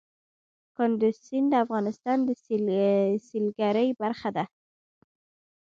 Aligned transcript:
کندز 0.75 1.15
سیند 1.25 1.47
د 1.51 1.55
افغانستان 1.65 2.17
د 2.27 2.29
سیلګرۍ 3.29 3.89
برخه 4.01 4.29
ده. 4.35 4.43